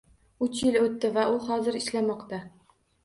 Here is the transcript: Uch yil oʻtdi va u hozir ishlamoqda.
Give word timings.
Uch 0.45 0.61
yil 0.67 0.79
oʻtdi 0.79 1.11
va 1.19 1.25
u 1.35 1.37
hozir 1.49 1.77
ishlamoqda. 1.81 2.41